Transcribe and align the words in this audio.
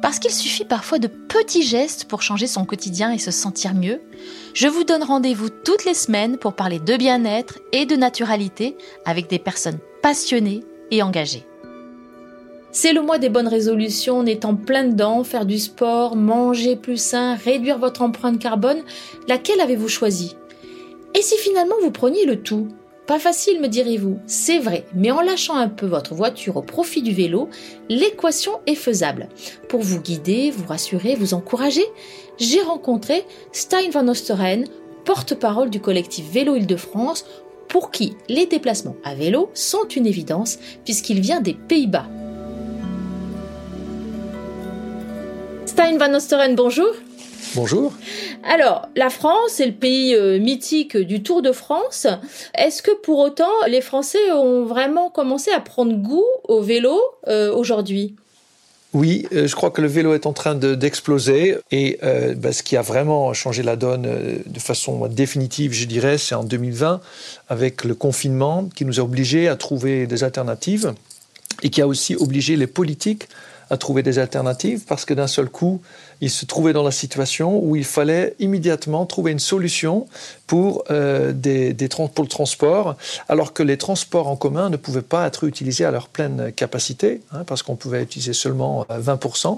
Parce 0.00 0.20
qu'il 0.20 0.30
suffit 0.30 0.64
parfois 0.64 0.98
de 0.98 1.08
petits 1.08 1.62
gestes 1.62 2.04
pour 2.04 2.22
changer 2.22 2.46
son 2.46 2.64
quotidien 2.64 3.10
et 3.10 3.18
se 3.18 3.30
sentir 3.30 3.74
mieux, 3.74 4.00
je 4.54 4.68
vous 4.68 4.84
donne 4.84 5.02
rendez-vous 5.02 5.48
toutes 5.50 5.84
les 5.84 5.94
semaines 5.94 6.36
pour 6.36 6.54
parler 6.54 6.78
de 6.78 6.96
bien-être 6.96 7.58
et 7.72 7.84
de 7.84 7.96
naturalité 7.96 8.76
avec 9.04 9.28
des 9.28 9.38
personnes 9.38 9.78
passionnées 10.02 10.62
et 10.90 11.02
engagées. 11.02 11.44
C'est 12.70 12.92
le 12.92 13.02
mois 13.02 13.18
des 13.18 13.28
bonnes 13.28 13.48
résolutions, 13.48 14.18
on 14.18 14.26
est 14.26 14.44
en 14.44 14.54
plein 14.54 14.84
dedans, 14.84 15.24
faire 15.24 15.46
du 15.46 15.58
sport, 15.58 16.16
manger 16.16 16.76
plus 16.76 17.00
sain, 17.00 17.34
réduire 17.34 17.78
votre 17.78 18.02
empreinte 18.02 18.38
carbone. 18.38 18.82
Laquelle 19.26 19.60
avez-vous 19.60 19.88
choisi? 19.88 20.36
Et 21.14 21.22
si 21.22 21.36
finalement 21.38 21.74
vous 21.82 21.90
preniez 21.90 22.24
le 22.24 22.40
tout? 22.42 22.68
Pas 23.08 23.18
facile, 23.18 23.58
me 23.62 23.68
direz-vous. 23.68 24.18
C'est 24.26 24.58
vrai, 24.58 24.84
mais 24.94 25.10
en 25.10 25.22
lâchant 25.22 25.56
un 25.56 25.70
peu 25.70 25.86
votre 25.86 26.14
voiture 26.14 26.58
au 26.58 26.62
profit 26.62 27.00
du 27.00 27.14
vélo, 27.14 27.48
l'équation 27.88 28.60
est 28.66 28.74
faisable. 28.74 29.30
Pour 29.70 29.80
vous 29.80 29.98
guider, 29.98 30.50
vous 30.50 30.66
rassurer, 30.66 31.14
vous 31.14 31.32
encourager, 31.32 31.86
j'ai 32.36 32.60
rencontré 32.60 33.24
Stein 33.50 33.88
van 33.90 34.06
Osteren, 34.08 34.66
porte-parole 35.06 35.70
du 35.70 35.80
collectif 35.80 36.30
Vélo 36.30 36.54
Île-de-France, 36.54 37.24
pour 37.66 37.90
qui 37.90 38.12
les 38.28 38.44
déplacements 38.44 38.96
à 39.04 39.14
vélo 39.14 39.50
sont 39.54 39.88
une 39.88 40.06
évidence 40.06 40.58
puisqu'il 40.84 41.20
vient 41.20 41.40
des 41.40 41.54
Pays-Bas. 41.54 42.06
Stein 45.64 45.96
Van 45.96 46.12
Osteren, 46.12 46.54
bonjour. 46.54 46.92
Bonjour. 47.54 47.92
Alors, 48.44 48.88
la 48.94 49.10
France 49.10 49.60
est 49.60 49.66
le 49.66 49.72
pays 49.72 50.14
euh, 50.14 50.38
mythique 50.38 50.96
du 50.96 51.22
Tour 51.22 51.42
de 51.42 51.52
France. 51.52 52.06
Est-ce 52.54 52.82
que 52.82 52.90
pour 53.02 53.18
autant, 53.18 53.50
les 53.68 53.80
Français 53.80 54.32
ont 54.32 54.64
vraiment 54.64 55.10
commencé 55.10 55.50
à 55.50 55.60
prendre 55.60 55.94
goût 55.94 56.26
au 56.44 56.60
vélo 56.60 57.00
euh, 57.26 57.52
aujourd'hui? 57.52 58.14
Oui, 58.92 59.26
euh, 59.32 59.46
je 59.46 59.54
crois 59.54 59.70
que 59.70 59.80
le 59.80 59.88
vélo 59.88 60.14
est 60.14 60.26
en 60.26 60.32
train 60.32 60.54
d'exploser 60.54 61.58
et 61.70 61.98
bah, 62.36 62.52
ce 62.52 62.62
qui 62.62 62.76
a 62.76 62.82
vraiment 62.82 63.32
changé 63.34 63.62
la 63.62 63.76
donne 63.76 64.08
de 64.44 64.60
façon 64.60 65.06
définitive, 65.06 65.72
je 65.72 65.84
dirais, 65.86 66.18
c'est 66.18 66.34
en 66.34 66.44
2020 66.44 67.00
avec 67.48 67.84
le 67.84 67.94
confinement 67.94 68.68
qui 68.74 68.84
nous 68.84 69.00
a 69.00 69.02
obligés 69.02 69.48
à 69.48 69.56
trouver 69.56 70.06
des 70.06 70.24
alternatives 70.24 70.94
et 71.62 71.70
qui 71.70 71.82
a 71.82 71.86
aussi 71.86 72.14
obligé 72.16 72.56
les 72.56 72.66
politiques 72.66 73.28
à 73.70 73.76
trouver 73.76 74.02
des 74.02 74.18
alternatives 74.18 74.84
parce 74.86 75.04
que 75.04 75.14
d'un 75.14 75.26
seul 75.26 75.48
coup, 75.48 75.80
il 76.20 76.30
se 76.30 76.44
trouvait 76.46 76.72
dans 76.72 76.82
la 76.82 76.90
situation 76.90 77.62
où 77.62 77.76
il 77.76 77.84
fallait 77.84 78.34
immédiatement 78.38 79.06
trouver 79.06 79.32
une 79.32 79.38
solution 79.38 80.06
pour, 80.46 80.84
euh, 80.90 81.32
des, 81.32 81.74
pour 82.14 82.24
le 82.24 82.28
transport, 82.28 82.96
alors 83.28 83.52
que 83.52 83.62
les 83.62 83.76
transports 83.76 84.28
en 84.28 84.36
commun 84.36 84.70
ne 84.70 84.76
pouvaient 84.76 85.02
pas 85.02 85.26
être 85.26 85.44
utilisés 85.44 85.84
à 85.84 85.90
leur 85.90 86.08
pleine 86.08 86.52
capacité, 86.52 87.20
hein, 87.32 87.44
parce 87.46 87.62
qu'on 87.62 87.76
pouvait 87.76 88.02
utiliser 88.02 88.32
seulement 88.32 88.86
20%. 88.90 89.48
Euh, 89.48 89.54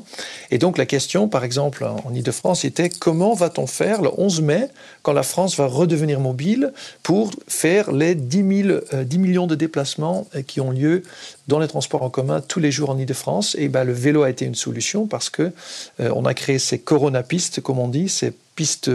Et 0.51 0.59
donc 0.59 0.79
la 0.79 0.87
question, 0.87 1.29
par 1.29 1.45
exemple, 1.45 1.85
en 1.85 2.13
Ile-de-France, 2.13 2.65
était 2.65 2.89
comment 2.89 3.35
va-t-on 3.35 3.67
faire 3.67 4.03
le 4.03 4.11
11 4.17 4.43
mai, 4.43 4.69
quand 5.03 5.13
la 5.13 5.23
France 5.23 5.57
va 5.57 5.67
redevenir 5.67 6.19
mobile, 6.19 6.73
pour 7.03 7.31
faire 7.47 7.93
les 7.93 8.15
10, 8.15 8.65
000, 8.65 8.79
10 9.05 9.19
millions 9.19 9.47
de 9.47 9.55
déplacements 9.55 10.27
euh, 10.35 10.43
qui 10.43 10.61
ont 10.61 10.71
lieu 10.71 11.03
dans 11.47 11.59
les 11.59 11.69
transports 11.69 12.03
en 12.03 12.11
commun 12.11 12.41
tous 12.41 12.61
les 12.61 12.73
jours 12.73 12.91
en 12.91 12.99
Ile-de-France? 12.99 13.57
Et 13.59 13.69
ben, 13.69 13.85
le 13.85 13.93
vélo 13.93 14.25
a 14.25 14.31
été 14.31 14.45
une 14.45 14.55
solution 14.55 15.07
parce 15.07 15.31
que 15.31 15.53
euh, 16.01 16.11
a 16.31 16.35
créé 16.35 16.50
ces 16.59 16.79
coronapistes, 16.79 17.61
comme 17.61 17.79
on 17.79 17.89
dit, 17.89 18.09
ces 18.09 18.33
pistes 18.55 18.91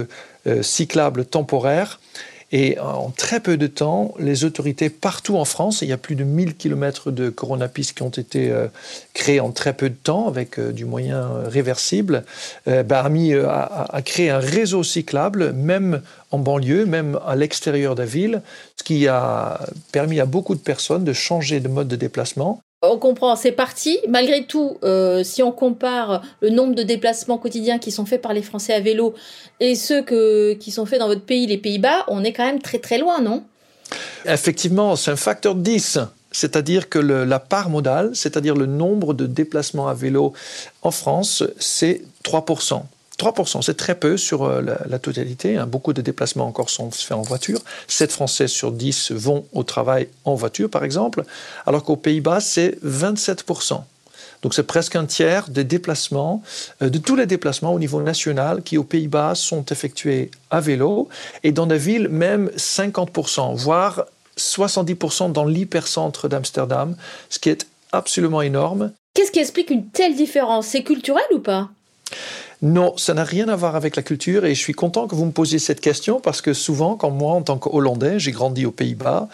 euh, 0.47 0.61
cyclables 0.61 1.25
temporaires. 1.25 1.99
Et 2.51 2.79
en 2.79 3.09
très 3.09 3.39
peu 3.39 3.57
de 3.57 3.65
temps, 3.65 4.13
les 4.19 4.45
autorités 4.45 4.89
partout 4.89 5.35
en 5.35 5.45
France, 5.45 5.81
il 5.81 5.89
y 5.89 5.93
a 5.93 5.97
plus 5.97 6.15
de 6.15 6.23
1000 6.23 6.55
km 6.55 7.09
de 7.09 7.29
coronapistes 7.29 7.97
qui 7.97 8.03
ont 8.03 8.09
été 8.09 8.51
euh, 8.51 8.67
créés 9.13 9.39
en 9.39 9.51
très 9.51 9.73
peu 9.73 9.89
de 9.89 9.95
temps 9.95 10.27
avec 10.27 10.59
du 10.59 10.85
moyen 10.85 11.27
réversible, 11.47 12.23
bah, 12.67 13.01
a, 13.01 13.09
mis, 13.09 13.33
a, 13.33 13.87
a, 13.89 14.01
créé 14.03 14.29
un 14.29 14.39
réseau 14.39 14.83
cyclable, 14.83 15.53
même 15.53 16.01
en 16.29 16.37
banlieue, 16.37 16.85
même 16.85 17.19
à 17.25 17.35
l'extérieur 17.35 17.95
de 17.95 18.03
la 18.03 18.07
ville, 18.07 18.41
ce 18.77 18.83
qui 18.83 19.07
a 19.07 19.59
permis 19.91 20.19
à 20.19 20.25
beaucoup 20.25 20.53
de 20.53 20.59
personnes 20.59 21.03
de 21.03 21.13
changer 21.13 21.59
de 21.59 21.67
mode 21.67 21.87
de 21.87 21.95
déplacement 21.95 22.61
on 22.91 22.97
comprend, 22.97 23.35
c'est 23.35 23.51
parti. 23.51 23.99
Malgré 24.07 24.45
tout, 24.45 24.77
euh, 24.83 25.23
si 25.23 25.43
on 25.43 25.51
compare 25.51 26.21
le 26.41 26.49
nombre 26.49 26.75
de 26.75 26.83
déplacements 26.83 27.37
quotidiens 27.37 27.79
qui 27.79 27.91
sont 27.91 28.05
faits 28.05 28.21
par 28.21 28.33
les 28.33 28.41
Français 28.41 28.73
à 28.73 28.79
vélo 28.79 29.13
et 29.59 29.75
ceux 29.75 30.03
qui 30.55 30.71
sont 30.71 30.85
faits 30.85 30.99
dans 30.99 31.07
votre 31.07 31.25
pays, 31.25 31.47
les 31.47 31.57
Pays-Bas, 31.57 32.05
on 32.07 32.23
est 32.23 32.33
quand 32.33 32.45
même 32.45 32.61
très 32.61 32.79
très 32.79 32.97
loin, 32.97 33.21
non? 33.21 33.43
Effectivement, 34.25 34.95
c'est 34.95 35.11
un 35.11 35.15
facteur 35.15 35.55
10. 35.55 35.99
C'est-à-dire 36.31 36.89
que 36.89 36.99
la 36.99 37.39
part 37.39 37.69
modale, 37.69 38.11
c'est-à-dire 38.13 38.55
le 38.55 38.65
nombre 38.65 39.13
de 39.13 39.25
déplacements 39.25 39.87
à 39.87 39.93
vélo 39.93 40.33
en 40.81 40.91
France, 40.91 41.43
c'est 41.59 42.01
3%. 42.25 42.83
3%, 43.17 43.61
c'est 43.61 43.77
très 43.77 43.95
peu 43.95 44.17
sur 44.17 44.43
euh, 44.43 44.61
la, 44.61 44.99
totalité. 44.99 45.57
Hein. 45.57 45.67
Beaucoup 45.67 45.93
de 45.93 46.01
déplacements 46.01 46.47
encore 46.47 46.69
sont 46.69 46.91
faits 46.91 47.17
en 47.17 47.21
voiture. 47.21 47.59
7 47.87 48.11
Français 48.11 48.47
sur 48.47 48.71
10 48.71 49.11
vont 49.11 49.45
au 49.53 49.63
travail 49.63 50.09
en 50.25 50.35
voiture, 50.35 50.69
par 50.69 50.83
exemple, 50.83 51.23
alors 51.65 51.83
qu'aux 51.83 51.95
Pays-Bas, 51.95 52.39
c'est 52.41 52.77
27%. 52.85 53.81
Donc 54.41 54.53
c'est 54.53 54.63
presque 54.63 54.95
un 54.95 55.05
tiers 55.05 55.49
des 55.49 55.63
déplacements, 55.63 56.43
euh, 56.81 56.89
de 56.89 56.97
tous 56.97 57.15
les 57.15 57.25
déplacements 57.25 57.73
au 57.73 57.79
niveau 57.79 58.01
national 58.01 58.61
qui 58.61 58.77
aux 58.77 58.83
Pays-Bas 58.83 59.33
sont 59.35 59.65
effectués 59.65 60.29
à 60.51 60.59
vélo 60.59 61.09
et 61.43 61.51
dans 61.51 61.65
des 61.65 61.77
villes 61.77 62.09
même 62.09 62.51
50%, 62.57 63.55
voire 63.55 64.05
70% 64.37 65.31
dans 65.31 65.45
l'hypercentre 65.45 66.27
d'Amsterdam, 66.27 66.95
ce 67.29 67.39
qui 67.39 67.49
est 67.49 67.65
absolument 67.91 68.41
énorme. 68.41 68.91
Qu'est-ce 69.13 69.31
qui 69.31 69.39
explique 69.39 69.69
une 69.69 69.87
telle 69.87 70.15
différence? 70.15 70.67
C'est 70.67 70.83
culturel 70.83 71.23
ou 71.33 71.39
pas? 71.39 71.69
Non, 72.61 72.95
ça 72.97 73.13
n'a 73.13 73.23
rien 73.23 73.47
à 73.49 73.55
voir 73.55 73.75
avec 73.75 73.95
la 73.95 74.03
culture 74.03 74.45
et 74.45 74.55
je 74.55 74.59
suis 74.59 74.73
content 74.73 75.07
que 75.07 75.15
vous 75.15 75.25
me 75.25 75.31
posiez 75.31 75.59
cette 75.59 75.81
question 75.81 76.19
parce 76.19 76.41
que 76.41 76.53
souvent, 76.53 76.95
quand 76.95 77.11
moi, 77.11 77.33
en 77.33 77.41
tant 77.41 77.57
qu'Hollandais, 77.57 78.19
j'ai 78.19 78.31
grandi 78.31 78.65
aux 78.65 78.71
Pays-Bas, 78.71 79.27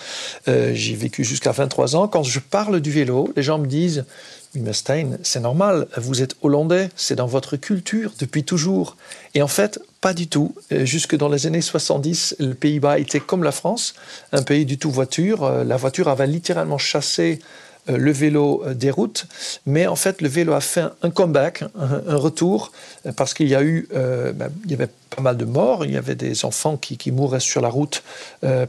euh, 0.48 0.72
j'ai 0.74 0.96
vécu 0.96 1.24
jusqu'à 1.24 1.52
23 1.52 1.96
ans, 1.96 2.08
quand 2.08 2.24
je 2.24 2.40
parle 2.40 2.80
du 2.80 2.92
vélo, 2.92 3.32
les 3.36 3.44
gens 3.44 3.60
me 3.60 3.68
disent 3.68 4.06
mais 4.54 4.74
Stein, 4.74 5.12
c'est 5.24 5.40
normal, 5.40 5.88
vous 5.96 6.22
êtes 6.22 6.36
hollandais, 6.42 6.90
c'est 6.98 7.16
dans 7.16 7.26
votre 7.26 7.56
culture 7.56 8.12
depuis 8.20 8.44
toujours. 8.44 8.98
Et 9.34 9.42
en 9.42 9.48
fait, 9.48 9.80
pas 10.02 10.14
du 10.14 10.28
tout. 10.28 10.54
Euh, 10.74 10.84
jusque 10.84 11.16
dans 11.16 11.30
les 11.30 11.48
années 11.48 11.62
70, 11.62 12.36
le 12.40 12.54
Pays-Bas 12.54 13.00
était 13.00 13.22
comme 13.22 13.44
la 13.44 13.54
France, 13.54 13.94
un 14.34 14.44
pays 14.44 14.66
du 14.66 14.78
tout 14.78 14.92
voiture. 14.92 15.46
Euh, 15.46 15.64
la 15.64 15.78
voiture 15.78 16.10
avait 16.10 16.28
littéralement 16.28 16.78
chassé 16.78 17.40
le 17.88 18.12
vélo 18.12 18.64
euh, 18.66 18.74
des 18.74 18.92
routes, 18.92 19.28
mais 19.66 19.88
en 19.88 19.96
fait 19.96 20.22
le 20.22 20.28
vélo 20.28 20.54
a 20.54 20.62
fait 20.62 20.86
un 21.02 21.10
comeback, 21.10 21.64
un, 21.78 22.16
retour, 22.16 22.72
euh, 23.06 23.12
parce 23.12 23.34
qu'il 23.34 23.48
y 23.48 23.56
a 23.56 23.64
eu, 23.64 23.88
ben, 23.92 24.52
il 24.66 24.72
y 24.72 24.74
avait 24.74 24.90
pas 25.16 25.22
mal 25.22 25.38
de 25.38 25.46
morts, 25.46 25.86
il 25.86 25.92
y 25.92 25.98
avait 25.98 26.16
des 26.16 26.46
enfants 26.46 26.78
qui, 26.78 27.12
mouraient 27.12 27.40
sur 27.40 27.62
la 27.62 27.70
route 27.70 28.04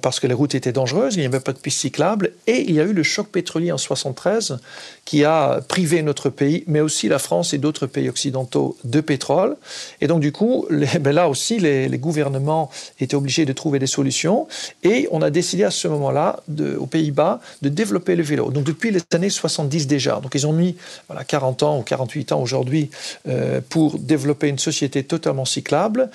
parce 0.01 0.19
que 0.19 0.27
les 0.27 0.35
routes 0.35 0.55
étaient 0.55 0.73
dangereuses, 0.73 1.15
il 1.15 1.21
n'y 1.21 1.27
avait 1.27 1.41
pas 1.41 1.53
de 1.53 1.59
pistes 1.59 1.81
cyclables, 1.81 2.33
et 2.47 2.63
il 2.63 2.75
y 2.75 2.81
a 2.81 2.85
eu 2.85 2.93
le 2.93 3.03
choc 3.03 3.29
pétrolier 3.29 3.71
en 3.71 3.79
73 3.79 4.59
qui 5.05 5.25
a 5.25 5.61
privé 5.67 6.03
notre 6.03 6.31
pays, 6.31 6.65
mais 6.67 6.81
aussi 6.81 7.09
la 7.09 7.19
France 7.19 7.55
et 7.55 7.59
d'autres 7.59 7.87
pays 7.87 8.09
occidentaux 8.09 8.77
de 8.85 9.01
pétrole. 9.01 9.57
Et 10.01 10.07
donc 10.07 10.21
du 10.21 10.33
coup, 10.33 10.67
ben 11.01 11.13
là 11.13 11.29
aussi, 11.29 11.59
les, 11.59 11.89
gouvernements 11.99 12.71
étaient 12.99 13.15
obligés 13.15 13.45
de 13.45 13.53
trouver 13.53 13.79
des 13.79 13.87
solutions, 13.87 14.49
et 14.83 15.09
on 15.13 15.23
a 15.23 15.31
décidé 15.31 15.65
à 15.65 15.71
ce 15.71 15.87
moment-là, 15.89 16.43
aux 16.79 16.87
Pays-Bas, 16.87 17.41
de 17.63 17.69
développer 17.69 18.17
le 18.17 18.23
vélo. 18.23 18.51
Donc 18.51 18.65
depuis 18.65 18.91
années 19.13 19.31
70 19.31 19.87
déjà. 19.87 20.21
Donc 20.21 20.35
ils 20.35 20.47
ont 20.47 20.53
mis 20.53 20.77
voilà, 21.09 21.25
40 21.25 21.63
ans 21.63 21.79
ou 21.79 21.83
48 21.83 22.33
ans 22.33 22.41
aujourd'hui 22.41 22.91
euh, 23.29 23.61
pour 23.69 23.99
développer 23.99 24.49
une 24.49 24.59
société 24.59 25.05
totalement 25.05 25.45
cyclable. 25.45 26.11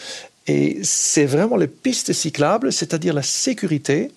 Et 0.48 0.80
c'est 0.81 1.25
vraiment 1.25 1.57
les 1.57 1.68
pistes 1.68 2.13
cyclables, 2.13 2.72
c'est-à-dire 2.72 3.13
la 3.13 3.22
sécurité, 3.22 4.12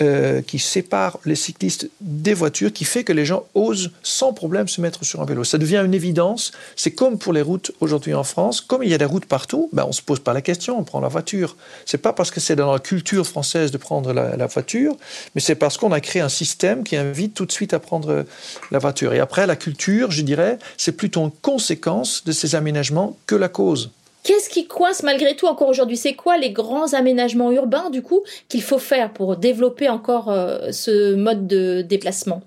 euh, 0.00 0.40
qui 0.40 0.58
sépare 0.58 1.18
les 1.26 1.34
cyclistes 1.34 1.90
des 2.00 2.32
voitures, 2.32 2.72
qui 2.72 2.84
fait 2.84 3.04
que 3.04 3.12
les 3.12 3.26
gens 3.26 3.44
osent 3.54 3.90
sans 4.02 4.32
problème 4.32 4.66
se 4.66 4.80
mettre 4.80 5.04
sur 5.04 5.20
un 5.20 5.26
vélo. 5.26 5.44
Ça 5.44 5.58
devient 5.58 5.82
une 5.84 5.92
évidence. 5.92 6.52
C'est 6.76 6.92
comme 6.92 7.18
pour 7.18 7.34
les 7.34 7.42
routes 7.42 7.72
aujourd'hui 7.80 8.14
en 8.14 8.24
France. 8.24 8.62
Comme 8.62 8.82
il 8.82 8.88
y 8.88 8.94
a 8.94 8.98
des 8.98 9.04
routes 9.04 9.26
partout, 9.26 9.68
ben 9.72 9.84
on 9.84 9.88
ne 9.88 9.92
se 9.92 10.00
pose 10.00 10.20
pas 10.20 10.32
la 10.32 10.40
question, 10.40 10.78
on 10.78 10.84
prend 10.84 11.00
la 11.00 11.08
voiture. 11.08 11.56
C'est 11.84 11.98
pas 11.98 12.14
parce 12.14 12.30
que 12.30 12.40
c'est 12.40 12.56
dans 12.56 12.72
la 12.72 12.78
culture 12.78 13.26
française 13.26 13.70
de 13.70 13.76
prendre 13.76 14.14
la, 14.14 14.36
la 14.36 14.46
voiture, 14.46 14.96
mais 15.34 15.40
c'est 15.42 15.56
parce 15.56 15.76
qu'on 15.76 15.92
a 15.92 16.00
créé 16.00 16.22
un 16.22 16.30
système 16.30 16.84
qui 16.84 16.96
invite 16.96 17.34
tout 17.34 17.44
de 17.44 17.52
suite 17.52 17.74
à 17.74 17.78
prendre 17.78 18.24
la 18.70 18.78
voiture. 18.78 19.12
Et 19.12 19.20
après, 19.20 19.46
la 19.46 19.56
culture, 19.56 20.10
je 20.10 20.22
dirais, 20.22 20.58
c'est 20.78 20.92
plutôt 20.92 21.22
une 21.22 21.30
conséquence 21.30 22.24
de 22.24 22.32
ces 22.32 22.54
aménagements 22.54 23.16
que 23.26 23.34
la 23.34 23.48
cause. 23.48 23.90
Qu'est-ce 24.22 24.48
qui 24.48 24.66
coince 24.68 25.02
malgré 25.02 25.34
tout 25.34 25.46
encore 25.46 25.68
aujourd'hui? 25.68 25.96
C'est 25.96 26.14
quoi 26.14 26.38
les 26.38 26.52
grands 26.52 26.92
aménagements 26.94 27.50
urbains 27.50 27.90
du 27.90 28.02
coup 28.02 28.22
qu'il 28.48 28.62
faut 28.62 28.78
faire 28.78 29.12
pour 29.12 29.36
développer 29.36 29.88
encore 29.88 30.30
euh, 30.30 30.70
ce 30.70 31.14
mode 31.14 31.48
de 31.48 31.82
déplacement? 31.82 32.42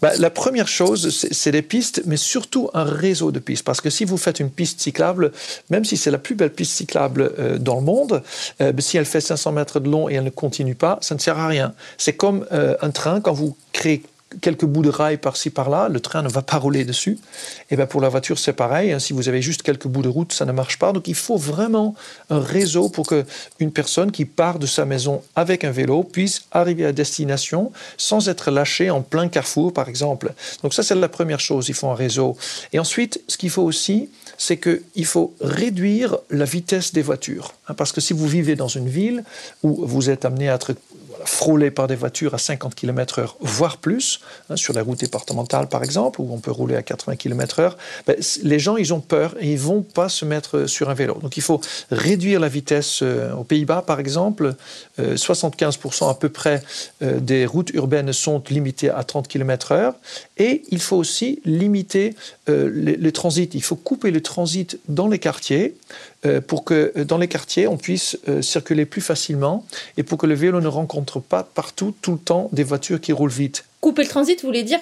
Bah, 0.00 0.12
la 0.18 0.30
première 0.30 0.68
chose, 0.68 1.10
c'est 1.30 1.52
des 1.52 1.62
pistes, 1.62 2.02
mais 2.06 2.16
surtout 2.16 2.70
un 2.74 2.84
réseau 2.84 3.30
de 3.30 3.38
pistes. 3.38 3.64
Parce 3.64 3.80
que 3.80 3.90
si 3.90 4.04
vous 4.04 4.16
faites 4.16 4.40
une 4.40 4.50
piste 4.50 4.80
cyclable, 4.80 5.32
même 5.70 5.84
si 5.84 5.96
c'est 5.96 6.10
la 6.10 6.18
plus 6.18 6.34
belle 6.34 6.52
piste 6.52 6.72
cyclable 6.72 7.32
euh, 7.38 7.58
dans 7.58 7.76
le 7.76 7.82
monde, 7.82 8.22
euh, 8.62 8.72
si 8.78 8.96
elle 8.96 9.06
fait 9.06 9.20
500 9.20 9.52
mètres 9.52 9.80
de 9.80 9.90
long 9.90 10.08
et 10.08 10.14
elle 10.14 10.24
ne 10.24 10.30
continue 10.30 10.74
pas, 10.74 10.98
ça 11.02 11.14
ne 11.14 11.20
sert 11.20 11.38
à 11.38 11.46
rien. 11.46 11.74
C'est 11.98 12.14
comme 12.14 12.46
un 12.50 12.90
train, 12.90 13.20
quand 13.20 13.32
vous 13.32 13.56
créez 13.72 14.02
quelques 14.40 14.64
bouts 14.64 14.82
de 14.82 14.90
rail 14.90 15.16
par-ci 15.18 15.50
par-là, 15.50 15.88
le 15.88 16.00
train 16.00 16.22
ne 16.22 16.28
va 16.28 16.42
pas 16.42 16.58
rouler 16.58 16.84
dessus. 16.84 17.12
Et 17.12 17.64
eh 17.72 17.76
bien 17.76 17.86
pour 17.86 18.00
la 18.00 18.08
voiture, 18.08 18.38
c'est 18.38 18.52
pareil. 18.52 18.92
Hein. 18.92 18.98
si 18.98 19.12
vous 19.12 19.28
avez 19.28 19.40
juste 19.40 19.62
quelques 19.62 19.86
bouts 19.86 20.02
de 20.02 20.08
route, 20.08 20.32
ça 20.32 20.44
ne 20.44 20.52
marche 20.52 20.78
pas. 20.78 20.92
Donc 20.92 21.08
il 21.08 21.14
faut 21.14 21.36
vraiment 21.36 21.94
un 22.30 22.40
réseau 22.40 22.88
pour 22.88 23.06
que 23.06 23.24
une 23.60 23.72
personne 23.72 24.10
qui 24.10 24.24
part 24.24 24.58
de 24.58 24.66
sa 24.66 24.84
maison 24.84 25.22
avec 25.34 25.64
un 25.64 25.70
vélo 25.70 26.02
puisse 26.02 26.42
arriver 26.50 26.84
à 26.84 26.92
destination 26.92 27.72
sans 27.96 28.28
être 28.28 28.50
lâchée 28.50 28.90
en 28.90 29.02
plein 29.02 29.28
carrefour, 29.28 29.72
par 29.72 29.88
exemple. 29.88 30.32
Donc 30.62 30.74
ça, 30.74 30.82
c'est 30.82 30.94
la 30.94 31.08
première 31.08 31.40
chose. 31.40 31.68
Il 31.68 31.74
faut 31.74 31.88
un 31.88 31.94
réseau. 31.94 32.36
Et 32.72 32.78
ensuite, 32.78 33.20
ce 33.28 33.36
qu'il 33.36 33.50
faut 33.50 33.62
aussi, 33.62 34.10
c'est 34.38 34.58
qu'il 34.58 35.06
faut 35.06 35.34
réduire 35.40 36.16
la 36.30 36.44
vitesse 36.44 36.92
des 36.92 37.02
voitures. 37.02 37.54
Hein. 37.68 37.74
parce 37.74 37.92
que 37.92 38.00
si 38.00 38.12
vous 38.12 38.26
vivez 38.26 38.54
dans 38.54 38.68
une 38.68 38.88
ville 38.88 39.24
où 39.62 39.86
vous 39.86 40.10
êtes 40.10 40.24
amené 40.24 40.48
à 40.48 40.54
être 40.54 40.74
frôlé 41.24 41.70
par 41.70 41.86
des 41.86 41.96
voitures 41.96 42.34
à 42.34 42.38
50 42.38 42.74
km/h, 42.74 43.34
voire 43.40 43.78
plus, 43.78 44.20
hein, 44.50 44.56
sur 44.56 44.72
la 44.74 44.82
route 44.82 45.00
départementale 45.00 45.68
par 45.68 45.82
exemple, 45.82 46.20
où 46.20 46.28
on 46.32 46.38
peut 46.38 46.50
rouler 46.50 46.76
à 46.76 46.82
80 46.82 47.16
km/h, 47.16 47.72
ben, 48.06 48.16
les 48.42 48.58
gens, 48.58 48.76
ils 48.76 48.92
ont 48.94 49.00
peur 49.00 49.34
et 49.40 49.52
ils 49.52 49.58
vont 49.58 49.82
pas 49.82 50.08
se 50.08 50.24
mettre 50.24 50.66
sur 50.66 50.90
un 50.90 50.94
vélo. 50.94 51.18
Donc 51.22 51.36
il 51.36 51.42
faut 51.42 51.60
réduire 51.90 52.40
la 52.40 52.48
vitesse. 52.48 53.00
Euh, 53.02 53.32
aux 53.34 53.44
Pays-Bas, 53.44 53.82
par 53.82 54.00
exemple, 54.00 54.54
75% 54.98 56.04
euh, 56.04 56.10
à 56.10 56.14
peu 56.14 56.28
près 56.28 56.62
euh, 57.02 57.20
des 57.20 57.46
routes 57.46 57.70
urbaines 57.70 58.12
sont 58.12 58.42
limitées 58.48 58.90
à 58.90 59.04
30 59.04 59.28
km/h. 59.28 59.94
Et 60.38 60.62
il 60.70 60.80
faut 60.80 60.96
aussi 60.96 61.40
limiter 61.44 62.14
les 62.46 63.12
transits. 63.12 63.50
Il 63.54 63.62
faut 63.62 63.76
couper 63.76 64.10
le 64.10 64.20
transit 64.20 64.78
dans 64.88 65.08
les 65.08 65.18
quartiers 65.18 65.74
euh, 66.15 66.15
pour 66.40 66.64
que 66.64 66.92
euh, 66.96 67.04
dans 67.04 67.18
les 67.18 67.28
quartiers, 67.28 67.66
on 67.66 67.76
puisse 67.76 68.18
euh, 68.28 68.42
circuler 68.42 68.86
plus 68.86 69.00
facilement 69.00 69.64
et 69.96 70.02
pour 70.02 70.18
que 70.18 70.26
le 70.26 70.34
vélo 70.34 70.60
ne 70.60 70.68
rencontre 70.68 71.20
pas 71.20 71.42
partout, 71.42 71.94
tout 72.02 72.12
le 72.12 72.18
temps, 72.18 72.48
des 72.52 72.64
voitures 72.64 73.00
qui 73.00 73.12
roulent 73.12 73.30
vite. 73.30 73.64
Couper 73.80 74.02
le 74.02 74.08
transit, 74.08 74.40
vous 74.40 74.48
voulez 74.48 74.64
dire 74.64 74.80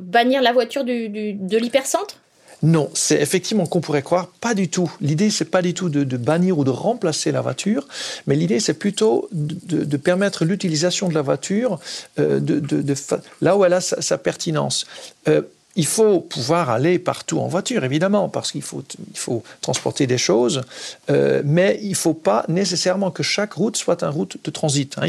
bannir 0.00 0.42
la 0.42 0.52
voiture 0.52 0.84
de 0.84 1.56
l'hypercentre? 1.56 2.16
Non, 2.62 2.88
c'est 2.94 3.20
effectivement 3.20 3.66
qu'on 3.66 3.80
pourrait 3.80 4.02
croire, 4.02 4.28
pas 4.40 4.54
du 4.54 4.68
tout. 4.68 4.90
L'idée, 5.00 5.28
c'est 5.30 5.44
pas 5.44 5.60
du 5.60 5.74
tout 5.74 5.88
de, 5.88 6.16
bannir 6.16 6.58
ou 6.58 6.64
de 6.64 6.70
remplacer 6.70 7.32
la 7.32 7.40
voiture, 7.40 7.88
mais 8.26 8.36
l'idée, 8.36 8.60
c'est 8.60 8.74
plutôt 8.74 9.28
de, 9.32 9.96
permettre 9.96 10.44
l'utilisation 10.44 11.08
de 11.08 11.14
la 11.14 11.22
voiture 11.22 11.78
là 12.16 13.56
où 13.56 13.64
elle 13.64 13.72
a 13.72 13.80
sa, 13.80 14.18
pertinence 14.18 14.86
il 15.76 15.86
faut 15.86 16.20
pouvoir 16.20 16.70
aller 16.70 16.98
partout 16.98 17.40
en 17.40 17.48
voiture, 17.48 17.84
évidemment, 17.84 18.28
parce 18.28 18.52
qu'il 18.52 18.62
faut, 18.62 18.82
il 19.12 19.18
faut 19.18 19.42
transporter 19.60 20.06
des 20.06 20.18
choses, 20.18 20.62
euh, 21.10 21.42
mais 21.44 21.78
il 21.82 21.90
ne 21.90 21.94
faut 21.94 22.14
pas 22.14 22.44
nécessairement 22.48 23.10
que 23.10 23.22
chaque 23.22 23.54
route 23.54 23.76
soit 23.76 24.02
une 24.02 24.10
route 24.10 24.36
de 24.42 24.50
transit. 24.50 24.96
Hein. 24.98 25.08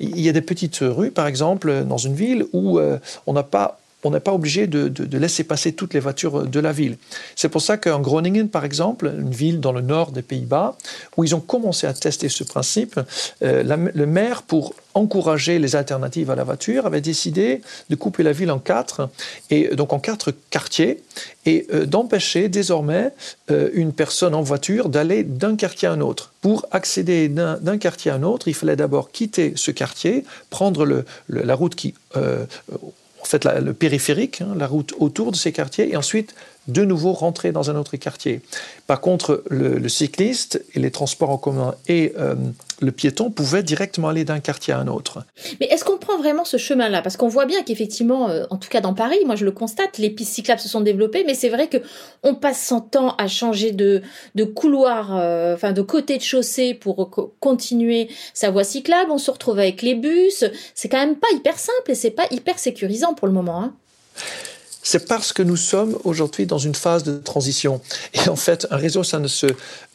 Il, 0.00 0.20
y 0.20 0.28
a 0.28 0.32
des 0.32 0.42
petites 0.42 0.80
rues, 0.82 1.10
par 1.10 1.26
exemple, 1.26 1.84
dans 1.84 1.98
une 1.98 2.14
ville 2.14 2.44
où 2.52 2.78
euh, 2.78 2.98
on 3.26 3.34
pas 3.42 3.78
on 4.04 4.10
n'est 4.10 4.20
pas 4.20 4.32
obligé 4.32 4.66
de, 4.66 5.16
laisser 5.16 5.44
passer 5.44 5.72
toutes 5.72 5.94
les 5.94 6.00
voitures 6.00 6.46
de 6.46 6.60
la 6.60 6.72
ville. 6.72 6.96
C'est 7.36 7.48
pour 7.48 7.62
ça 7.62 7.76
qu'en 7.76 8.00
Groningen, 8.00 8.48
par 8.48 8.64
exemple, 8.64 9.06
une 9.06 9.30
ville 9.30 9.60
dans 9.60 9.72
le 9.72 9.80
nord 9.80 10.12
des 10.12 10.22
Pays-Bas, 10.22 10.76
où 11.16 11.24
ils 11.24 11.34
ont 11.34 11.40
commencé 11.40 11.86
à 11.86 11.92
tester 11.92 12.28
ce 12.28 12.44
principe, 12.44 12.98
euh, 13.42 13.90
le 13.94 14.06
maire, 14.06 14.42
pour 14.42 14.74
encourager 14.94 15.58
les 15.58 15.76
alternatives 15.76 16.30
à 16.30 16.34
la 16.34 16.44
voiture, 16.44 16.86
avait 16.86 17.00
décidé 17.00 17.62
de 17.90 17.96
couper 17.96 18.22
la 18.22 18.32
ville 18.32 18.50
en 18.50 18.58
quatre, 18.58 19.08
et 19.50 19.74
donc 19.74 19.92
en 19.92 19.98
quatre 19.98 20.32
quartiers, 20.50 21.02
et 21.44 21.66
euh, 21.72 21.86
d'empêcher 21.86 22.48
désormais 22.48 23.12
euh, 23.50 23.70
une 23.74 23.92
personne 23.92 24.34
en 24.34 24.42
voiture 24.42 24.88
d'aller 24.88 25.22
d'un 25.22 25.56
quartier 25.56 25.88
à 25.88 25.92
un 25.92 26.00
autre. 26.00 26.32
Pour 26.40 26.66
accéder 26.70 27.28
d'un 27.28 27.78
quartier 27.78 28.10
à 28.10 28.14
un 28.14 28.22
autre, 28.22 28.48
il 28.48 28.54
fallait 28.54 28.76
d'abord 28.76 29.10
quitter 29.10 29.52
ce 29.56 29.70
quartier, 29.70 30.24
prendre 30.50 31.04
la 31.28 31.54
route 31.54 31.74
qui 31.74 31.94
en 32.16 33.24
fait 33.24 33.44
le 33.44 33.72
périphérique, 33.72 34.40
hein, 34.40 34.54
la 34.56 34.66
route 34.66 34.94
autour 34.98 35.30
de 35.30 35.36
ces 35.36 35.52
quartiers, 35.52 35.92
et 35.92 35.96
ensuite 35.96 36.34
de 36.68 36.84
nouveau 36.84 37.12
rentrer 37.12 37.52
dans 37.52 37.70
un 37.70 37.76
autre 37.76 37.96
quartier. 37.96 38.40
Par 38.86 39.00
contre, 39.00 39.42
le, 39.50 39.88
cycliste 39.88 40.64
et 40.74 40.80
les 40.80 40.90
transports 40.90 41.30
en 41.30 41.38
commun 41.38 41.74
et 41.88 42.12
euh, 42.18 42.34
le 42.80 42.92
piéton 42.92 43.30
pouvaient 43.30 43.62
directement 43.62 44.08
aller 44.08 44.24
d'un 44.24 44.40
quartier 44.40 44.72
à 44.72 44.78
un 44.78 44.86
autre. 44.86 45.24
Mais 45.60 45.66
est-ce 45.66 45.84
qu'on 45.84 45.98
prend 45.98 46.16
vraiment 46.18 46.44
ce 46.44 46.56
chemin-là? 46.56 47.02
Parce 47.02 47.16
qu'on 47.16 47.28
voit 47.28 47.46
bien 47.46 47.62
qu'effectivement, 47.62 48.28
euh, 48.30 48.44
en 48.50 48.56
tout 48.56 48.68
cas 48.68 48.80
dans 48.80 48.94
Paris, 48.94 49.18
moi 49.26 49.34
je 49.34 49.44
le 49.44 49.50
constate, 49.50 49.98
les 49.98 50.10
pistes 50.10 50.32
cyclables 50.32 50.60
se 50.60 50.68
sont 50.68 50.80
développées, 50.80 51.24
mais 51.26 51.34
c'est 51.34 51.48
vrai 51.48 51.68
que 51.68 51.78
on 52.22 52.34
passe 52.34 52.64
son 52.64 52.80
temps 52.80 53.16
à 53.16 53.28
changer 53.28 53.72
de, 53.72 54.02
couloir, 54.54 55.16
euh, 55.16 55.54
enfin 55.54 55.72
de 55.72 55.82
côté 55.82 56.16
de 56.16 56.22
chaussée 56.22 56.74
pour 56.74 57.10
continuer 57.40 58.08
sa 58.34 58.50
voie 58.50 58.64
cyclable. 58.64 59.10
On 59.10 59.18
se 59.18 59.30
retrouve 59.30 59.58
avec 59.58 59.82
les 59.82 59.94
bus. 59.94 60.44
C'est 60.74 60.88
quand 60.88 60.98
même 60.98 61.16
pas 61.16 61.28
hyper 61.34 61.58
simple 61.58 61.90
et 61.90 61.94
c'est 61.94 62.10
pas 62.10 62.26
hyper 62.30 62.58
sécurisant 62.58 63.14
pour 63.14 63.26
le 63.26 63.32
moment. 63.32 63.62
Hein 63.62 63.74
c'est 64.82 65.06
parce 65.06 65.32
que 65.32 65.42
nous 65.42 65.56
sommes 65.56 65.96
aujourd'hui 66.04 66.46
dans 66.46 66.58
une 66.58 66.74
phase 66.74 67.04
de 67.04 67.18
transition. 67.18 67.80
Et 68.14 68.28
en 68.28 68.36
fait, 68.36 68.66
un 68.70 68.76
réseau, 68.76 69.04
ça 69.04 69.20
ne 69.20 69.28
se, 69.28 69.46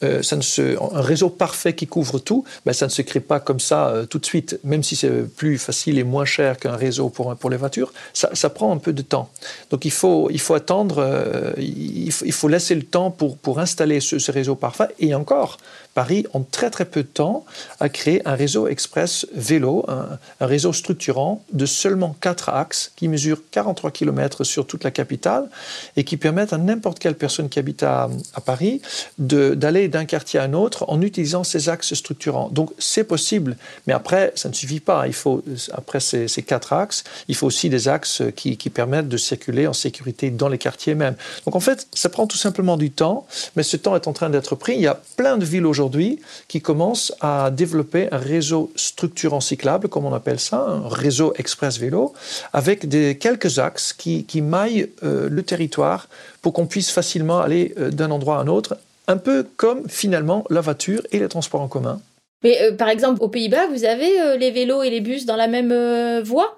euh, 0.02 0.22
ça 0.22 0.36
ne 0.36 0.42
se, 0.42 0.76
un 0.94 1.02
réseau 1.02 1.28
parfait 1.28 1.74
qui 1.74 1.86
couvre 1.86 2.18
tout, 2.18 2.44
ben, 2.64 2.72
ça 2.72 2.86
ne 2.86 2.90
se 2.90 3.02
crée 3.02 3.20
pas 3.20 3.38
comme 3.38 3.60
ça 3.60 3.88
euh, 3.88 4.06
tout 4.06 4.18
de 4.18 4.24
suite. 4.24 4.58
Même 4.64 4.82
si 4.82 4.96
c'est 4.96 5.10
plus 5.36 5.58
facile 5.58 5.98
et 5.98 6.04
moins 6.04 6.24
cher 6.24 6.56
qu'un 6.58 6.76
réseau 6.76 7.10
pour, 7.10 7.36
pour 7.36 7.50
les 7.50 7.58
voitures, 7.58 7.92
ça, 8.14 8.30
ça, 8.32 8.48
prend 8.48 8.72
un 8.72 8.78
peu 8.78 8.94
de 8.94 9.02
temps. 9.02 9.28
Donc 9.70 9.84
il 9.84 9.90
faut, 9.90 10.30
il 10.30 10.40
faut 10.40 10.54
attendre, 10.54 10.96
euh, 10.98 11.52
il, 11.58 12.10
faut, 12.10 12.24
il, 12.24 12.32
faut, 12.32 12.48
laisser 12.48 12.74
le 12.74 12.82
temps 12.82 13.10
pour, 13.10 13.36
pour 13.36 13.60
installer 13.60 14.00
ce, 14.00 14.18
ce 14.18 14.32
réseau 14.32 14.54
parfait. 14.54 14.88
Et 14.98 15.14
encore, 15.14 15.58
Paris, 15.98 16.26
en 16.32 16.42
très 16.42 16.70
très 16.70 16.84
peu 16.84 17.02
de 17.02 17.08
temps, 17.08 17.44
a 17.80 17.88
créé 17.88 18.22
un 18.24 18.36
réseau 18.36 18.68
express 18.68 19.26
vélo, 19.34 19.84
un, 19.88 20.46
réseau 20.46 20.72
structurant 20.72 21.44
de 21.52 21.66
seulement 21.66 22.14
4 22.20 22.50
axes 22.50 22.92
qui 22.94 23.08
mesure 23.08 23.40
43 23.50 23.90
km 23.90 24.44
sur 24.44 24.64
toute 24.64 24.84
la 24.84 24.92
capitale 24.92 25.48
et 25.96 26.04
qui 26.04 26.16
permettent 26.16 26.52
à 26.52 26.58
n'importe 26.58 27.00
quelle 27.00 27.16
personne 27.16 27.48
qui 27.48 27.58
habite 27.58 27.82
à, 27.82 28.08
Paris 28.46 28.80
d'aller 29.18 29.88
d'un 29.88 30.04
quartier 30.04 30.38
à 30.38 30.44
un 30.44 30.52
autre 30.52 30.84
en 30.86 31.02
utilisant 31.02 31.42
ces 31.42 31.68
axes 31.68 31.94
structurants. 31.94 32.48
Donc 32.50 32.70
c'est 32.78 33.02
possible, 33.02 33.56
mais 33.88 33.92
après, 33.92 34.30
ça 34.36 34.48
ne 34.48 34.54
suffit 34.54 34.78
pas. 34.78 35.08
Il 35.08 35.14
faut, 35.14 35.42
après 35.72 35.98
ces, 35.98 36.28
ces 36.28 36.44
quatre 36.44 36.72
axes, 36.72 37.02
il 37.26 37.34
faut 37.34 37.48
aussi 37.48 37.70
des 37.70 37.88
axes 37.88 38.22
qui, 38.36 38.56
qui 38.56 38.70
permettent 38.70 39.08
de 39.08 39.16
circuler 39.16 39.66
en 39.66 39.72
sécurité 39.72 40.30
dans 40.30 40.48
les 40.48 40.58
quartiers 40.58 40.94
même. 40.94 41.16
Donc 41.44 41.56
en 41.56 41.60
fait, 41.60 41.88
ça 41.92 42.08
prend 42.08 42.28
tout 42.28 42.38
simplement 42.38 42.76
du 42.76 42.92
temps, 42.92 43.26
mais 43.56 43.64
ce 43.64 43.76
temps 43.76 43.96
est 43.96 44.06
en 44.06 44.12
train 44.12 44.30
d'être 44.30 44.54
pris. 44.54 44.74
Il 44.74 44.82
y 44.82 44.86
a 44.86 45.00
plein 45.16 45.38
de 45.38 45.44
villes 45.44 45.66
aujourd'hui 45.66 45.87
qui 46.48 46.60
commence 46.60 47.12
à 47.20 47.50
développer 47.50 48.08
un 48.12 48.18
réseau 48.18 48.70
structurant 48.76 49.40
cyclable, 49.40 49.88
comme 49.88 50.04
on 50.04 50.14
appelle 50.14 50.40
ça, 50.40 50.58
un 50.58 50.88
réseau 50.88 51.32
express 51.36 51.78
vélo, 51.78 52.12
avec 52.52 52.88
des, 52.88 53.16
quelques 53.16 53.58
axes 53.58 53.92
qui, 53.92 54.26
maillent 54.42 54.88
euh, 55.02 55.28
le 55.28 55.42
territoire 55.42 56.08
pour 56.42 56.52
qu'on 56.52 56.66
puisse 56.66 56.90
facilement 56.90 57.40
aller 57.40 57.74
euh, 57.78 57.90
d'un 57.90 58.10
endroit 58.10 58.38
à 58.38 58.40
un 58.40 58.46
autre, 58.46 58.76
un 59.06 59.16
peu 59.16 59.46
comme 59.56 59.88
finalement 59.88 60.44
la 60.50 60.60
voiture 60.60 61.02
et 61.12 61.18
les 61.18 61.28
transports 61.28 61.60
en 61.60 61.68
commun. 61.68 62.00
Mais 62.44 62.60
euh, 62.62 62.72
par 62.72 62.88
exemple, 62.88 63.22
aux 63.22 63.28
Pays-Bas, 63.28 63.66
vous 63.66 63.84
avez 63.84 64.38
les 64.38 64.50
vélos 64.50 64.82
et 64.82 64.90
les 64.90 65.00
bus 65.00 65.26
dans 65.26 65.36
la 65.36 65.48
même 65.48 65.72
voie? 66.22 66.56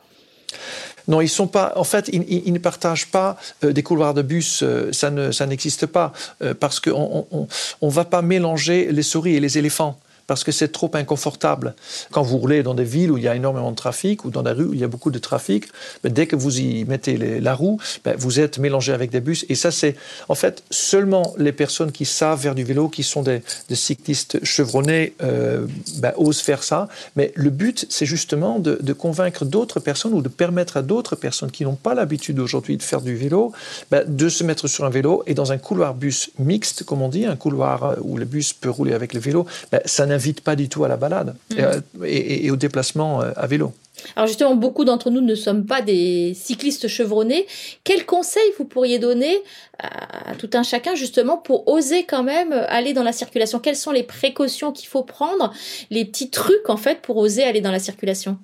Non, 1.11 1.21
ils 1.21 1.29
sont 1.29 1.49
pas. 1.49 1.73
En 1.75 1.85
fait, 1.85 2.09
ils, 2.13 2.53
ne 2.53 2.59
partagent 2.59 3.09
pas 3.09 3.37
euh, 3.65 3.73
des 3.73 3.83
couloirs 3.83 4.15
de 4.15 4.23
bus. 4.23 4.63
Euh, 4.63 4.93
ça 4.93 5.11
ne, 5.11 5.45
n'existe 5.45 5.87
pas 5.87 6.13
euh, 6.41 6.55
parce 6.55 6.79
qu'on 6.79 7.27
on, 7.33 7.49
on, 7.81 7.89
va 7.89 8.05
pas 8.05 8.23
mélanger 8.23 8.89
les 8.93 9.03
souris 9.03 9.35
et 9.35 9.41
les 9.41 9.59
éléphants 9.59 9.99
parce 10.31 10.45
que 10.45 10.53
c'est 10.53 10.71
trop 10.71 10.93
inconfortable. 10.95 11.75
Quand 12.13 12.23
vous 12.23 12.39
roulez 12.39 12.63
dans 12.63 12.75
des 12.75 12.85
villes 12.85 13.11
où 13.11 13.19
il 13.19 13.25
y 13.25 13.27
a 13.27 13.35
énormément 13.35 13.73
de 13.73 13.77
trafic 13.77 14.25
ou 14.25 14.31
dans 14.31 14.45
des 14.45 14.53
rues 14.53 14.67
où 14.67 14.75
il 14.75 14.79
y 14.79 14.85
a 14.85 14.87
beaucoup 14.87 15.11
de 15.11 15.19
trafic, 15.19 15.65
ben, 16.05 16.13
dès 16.13 16.29
que 16.29 16.37
vous 16.37 16.61
y 16.61 16.85
mettez 16.85 17.17
la 17.41 17.53
roue, 17.53 17.81
ben, 18.05 18.15
vous 18.17 18.39
êtes 18.39 18.61
mélangé 18.61 18.93
avec 18.93 19.11
des 19.11 19.21
bus. 19.21 19.45
Et 19.49 19.57
ça, 19.57 19.73
c'est 19.73 19.97
en 20.29 20.37
fait 20.37 20.63
seulement 20.71 21.35
les 21.37 21.51
personnes 21.51 21.91
qui 21.91 22.05
savent 22.05 22.41
faire 22.41 22.55
du 22.55 22.63
vélo, 22.63 22.89
qui 22.89 23.03
sont 23.03 23.25
des, 23.25 23.43
cyclistes 23.73 24.39
chevronnés, 24.45 25.15
euh, 25.21 25.67
ben, 25.97 26.13
osent 26.17 26.43
faire 26.43 26.63
ça. 26.63 26.87
Mais 27.17 27.33
le 27.35 27.51
but, 27.51 27.87
c'est 27.89 28.07
justement 28.07 28.61
de, 28.61 28.93
convaincre 28.93 29.45
d'autres 29.45 29.81
personnes 29.81 30.15
ou 30.15 30.23
de 30.23 30.29
permettre 30.29 30.77
à 30.77 30.83
d'autres 30.83 31.17
personnes 31.17 31.51
qui 31.51 31.65
n'ont 31.65 31.75
pas 31.75 31.95
l'habitude 31.95 32.39
aujourd'hui 32.39 32.77
de 32.77 32.85
faire 32.85 33.01
du 33.01 33.17
vélo, 33.17 33.51
de 33.91 34.29
se 34.29 34.45
mettre 34.45 34.69
sur 34.69 34.85
un 34.85 34.91
vélo 34.91 35.25
et 35.27 35.35
dans 35.35 35.51
un 35.51 35.59
couloir 35.59 35.95
bus 35.95 36.31
mixte, 36.39 36.85
comme 36.85 37.03
on 37.03 37.09
dit, 37.09 37.27
un 37.27 37.35
couloir 37.35 37.97
où 38.03 38.17
le 38.17 38.27
bus 38.27 38.53
peut 38.53 38.71
rouler 38.71 38.93
avec 38.93 39.13
le 39.13 39.19
vélo, 39.19 39.45
ça 39.87 40.07
n'invite 40.07 40.20
pas 40.41 40.57
du 40.57 40.69
tout 40.69 40.85
à 40.85 40.89
la 40.89 40.97
balade 40.97 41.35
mm. 41.51 41.57
euh, 41.59 41.81
et, 42.05 42.51
au 42.51 42.57
déplacement 42.57 43.23
euh, 43.23 43.33
à 43.37 43.47
vélo. 43.47 43.73
Alors 44.17 44.27
justement, 44.27 44.55
beaucoup 44.55 44.87
d'entre 44.87 45.11
nous 45.11 45.21
ne 45.21 45.35
sommes 45.35 45.67
pas 45.67 45.83
des 45.83 46.33
cyclistes 46.35 46.89
chevronnés. 46.89 47.47
Quels 47.85 48.07
conseils 48.07 48.51
vous 48.59 48.65
pourriez 48.65 48.99
donner 48.99 49.43
à 49.79 50.35
tout 50.39 50.49
un 50.55 50.63
chacun 50.63 50.95
justement 50.95 51.37
pour 51.37 51.69
oser 51.69 52.05
quand 52.05 52.23
même 52.23 52.53
aller 52.69 52.95
dans 52.95 53.03
la 53.03 53.13
circulation? 53.13 53.59
Quelles 53.59 53.77
sont 53.77 53.91
les 53.91 54.03
précautions 54.03 54.73
qu'il 54.73 54.89
faut 54.89 55.03
prendre, 55.03 55.53
les 55.91 56.07
petits 56.07 56.31
trucs 56.31 56.71
en 56.71 56.79
fait 56.79 57.03
pour 57.03 57.19
oser 57.19 57.43
aller 57.43 57.61
dans 57.61 57.73
la 57.73 57.79
circulation? 57.79 58.39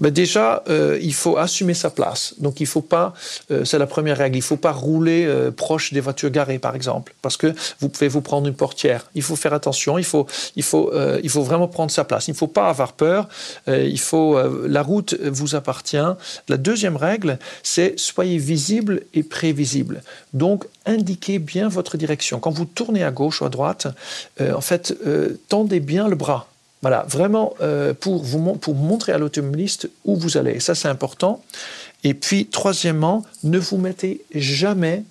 Ben 0.00 0.10
déjà, 0.10 0.62
euh, 0.68 0.98
il 1.02 1.14
faut 1.14 1.36
assumer 1.36 1.74
sa 1.74 1.90
place. 1.90 2.34
Donc, 2.38 2.60
il 2.60 2.66
faut 2.66 2.80
pas, 2.80 3.14
euh, 3.50 3.64
c'est 3.64 3.78
la 3.78 3.86
première 3.86 4.18
règle, 4.18 4.36
il 4.36 4.42
faut 4.42 4.56
pas 4.56 4.72
rouler 4.72 5.24
euh, 5.26 5.50
proche 5.50 5.92
des 5.92 6.00
voitures 6.00 6.30
garées, 6.30 6.58
par 6.58 6.74
exemple, 6.74 7.14
parce 7.22 7.36
que 7.36 7.52
vous 7.80 7.88
pouvez 7.88 8.08
vous 8.08 8.20
prendre 8.20 8.46
une 8.46 8.54
portière. 8.54 9.06
Il 9.14 9.22
faut 9.22 9.36
faire 9.36 9.52
attention, 9.52 9.98
il 9.98 10.04
faut, 10.04 10.26
il 10.56 10.62
faut, 10.62 10.92
il 11.22 11.30
faut 11.30 11.42
vraiment 11.42 11.68
prendre 11.68 11.90
sa 11.90 12.04
place. 12.04 12.28
Il 12.28 12.32
ne 12.32 12.36
faut 12.36 12.46
pas 12.46 12.68
avoir 12.68 12.92
peur. 12.92 13.28
il 13.66 14.00
faut, 14.00 14.38
la 14.66 14.82
route 14.82 15.14
vous 15.14 15.54
appartient. 15.54 15.96
La 16.48 16.56
deuxième 16.56 16.96
règle, 16.96 17.38
c'est 17.62 17.98
soyez 17.98 18.38
visible 18.38 19.02
et 19.14 19.22
prévisible. 19.22 20.02
Donc, 20.32 20.66
indiquez 20.86 21.38
bien 21.38 21.68
votre 21.68 21.96
direction. 21.96 22.40
Quand 22.40 22.50
vous 22.50 22.64
tournez 22.64 23.04
à 23.04 23.10
gauche 23.10 23.42
ou 23.42 23.44
à 23.44 23.48
droite, 23.48 23.88
en 24.40 24.60
fait, 24.60 24.94
tendez 25.48 25.80
bien 25.80 26.08
le 26.08 26.16
bras. 26.16 26.48
Voilà, 26.82 27.04
vraiment 27.08 27.54
euh, 27.60 27.92
pour, 27.92 28.22
vous, 28.22 28.38
montrer 28.38 29.12
à 29.12 29.18
l'automobiliste 29.18 29.90
où 30.04 30.16
vous 30.16 30.36
allez. 30.36 30.60
Ça, 30.60 30.74
c'est 30.74 30.88
important. 30.88 31.42
Et 32.04 32.14
puis, 32.14 32.46
troisièmement, 32.46 33.24
ne 33.42 33.58
vous 33.58 33.78
mettez 33.78 34.22
jamais, 34.32 35.02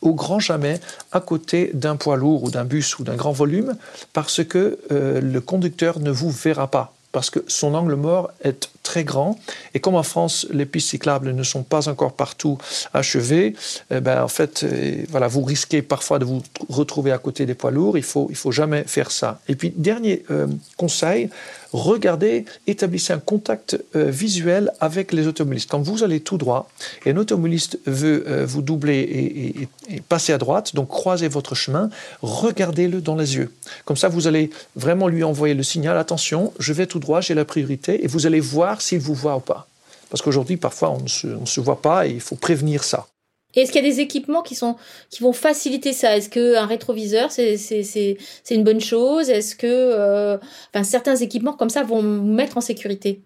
au 0.00 0.14
grand 0.14 0.40
jamais, 0.40 0.80
à 1.12 1.20
côté 1.20 1.70
d'un 1.74 1.96
poids 1.96 2.16
lourd 2.16 2.44
ou 2.44 2.50
d'un 2.50 2.64
bus 2.64 2.98
ou 2.98 3.04
d'un 3.04 3.16
grand 3.16 3.32
volume, 3.32 3.76
parce 4.12 4.42
que 4.44 4.78
euh, 4.92 5.20
le 5.20 5.40
conducteur 5.40 6.00
ne 6.00 6.10
vous 6.10 6.30
verra 6.30 6.70
pas 6.70 6.93
parce 7.14 7.30
que 7.30 7.44
son 7.46 7.74
angle 7.74 7.94
mort 7.94 8.32
est 8.42 8.68
très 8.82 9.04
grand. 9.04 9.38
Et 9.72 9.78
comme 9.78 9.94
en 9.94 10.02
France, 10.02 10.48
les 10.50 10.66
pistes 10.66 10.90
cyclables 10.90 11.30
ne 11.32 11.44
sont 11.44 11.62
pas 11.62 11.88
encore 11.88 12.12
partout 12.12 12.58
achevées, 12.92 13.54
eh 13.92 14.00
ben, 14.00 14.20
en 14.20 14.28
fait, 14.28 14.64
euh, 14.64 15.04
voilà, 15.10 15.28
vous 15.28 15.44
risquez 15.44 15.80
parfois 15.80 16.18
de 16.18 16.24
vous 16.24 16.42
retrouver 16.68 17.12
à 17.12 17.18
côté 17.18 17.46
des 17.46 17.54
poids 17.54 17.70
lourds. 17.70 17.96
Il 17.96 18.02
faut, 18.02 18.26
il 18.30 18.36
faut 18.36 18.50
jamais 18.50 18.82
faire 18.82 19.12
ça. 19.12 19.38
Et 19.46 19.54
puis, 19.54 19.72
dernier 19.76 20.24
euh, 20.32 20.48
conseil, 20.76 21.30
regardez, 21.74 22.44
établissez 22.68 23.12
un 23.12 23.18
contact 23.18 23.76
euh, 23.96 24.08
visuel 24.08 24.72
avec 24.80 25.12
les 25.12 25.26
automobilistes. 25.26 25.68
Quand 25.68 25.80
vous 25.80 26.04
allez 26.04 26.20
tout 26.20 26.38
droit 26.38 26.70
et 27.04 27.10
un 27.10 27.16
automobiliste 27.16 27.80
veut 27.84 28.24
euh, 28.28 28.46
vous 28.46 28.62
doubler 28.62 29.68
et, 29.90 30.00
passer 30.08 30.32
à 30.32 30.38
droite, 30.38 30.74
donc 30.74 30.88
croisez 30.88 31.28
votre 31.28 31.54
chemin, 31.54 31.90
regardez-le 32.22 33.00
dans 33.00 33.16
les 33.16 33.36
yeux. 33.36 33.52
Comme 33.84 33.96
ça, 33.96 34.08
vous 34.08 34.28
allez 34.28 34.50
vraiment 34.76 35.08
lui 35.08 35.24
envoyer 35.24 35.54
le 35.54 35.64
signal, 35.64 35.98
attention, 35.98 36.52
je 36.58 36.72
vais 36.72 36.86
tout 36.86 37.00
droit, 37.00 37.20
j'ai 37.20 37.34
la 37.34 37.44
priorité, 37.44 38.04
et 38.04 38.06
vous 38.06 38.26
allez 38.26 38.40
voir 38.40 38.80
s'il 38.80 39.00
vous 39.00 39.14
voit 39.14 39.36
ou 39.36 39.40
pas. 39.40 39.66
Parce 40.10 40.22
qu'aujourd'hui, 40.22 40.56
parfois, 40.56 40.92
on 40.92 41.02
ne 41.02 41.46
se 41.46 41.60
voit 41.60 41.82
pas 41.82 42.06
et 42.06 42.12
il 42.12 42.20
faut 42.20 42.36
prévenir 42.36 42.84
ça 42.84 43.06
est-ce 43.62 43.72
qu'il 43.72 43.84
y 43.84 43.86
a 43.86 43.90
des 43.90 44.00
équipements 44.00 44.42
qui 44.42 44.54
sont 44.54 44.76
qui 45.10 45.22
vont 45.22 45.32
faciliter 45.32 45.92
ça? 45.92 46.16
Est-ce 46.16 46.28
qu'un 46.28 46.66
rétroviseur 46.66 47.30
c'est 47.30 47.56
c'est 47.56 48.16
une 48.50 48.64
bonne 48.64 48.80
chose? 48.80 49.30
Est-ce 49.30 49.54
que 49.54 49.66
euh, 49.66 50.36
enfin 50.72 50.84
certains 50.84 51.16
équipements 51.16 51.52
comme 51.52 51.70
ça 51.70 51.82
vont 51.82 52.02
mettre 52.02 52.56
en 52.56 52.60
sécurité? 52.60 53.20